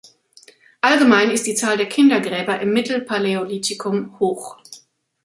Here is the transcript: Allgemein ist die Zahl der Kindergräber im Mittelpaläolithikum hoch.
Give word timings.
Allgemein 0.81 1.29
ist 1.29 1.45
die 1.45 1.53
Zahl 1.53 1.77
der 1.77 1.85
Kindergräber 1.87 2.59
im 2.59 2.73
Mittelpaläolithikum 2.73 4.17
hoch. 4.19 4.57